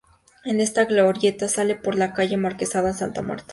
En 0.45 0.61
esta 0.61 0.85
glorieta 0.85 1.47
sale 1.47 1.75
por 1.75 1.93
la 1.95 2.11
calle 2.11 2.35
Marquesado 2.35 2.87
de 2.87 2.95
Santa 2.95 3.21
Marta. 3.21 3.49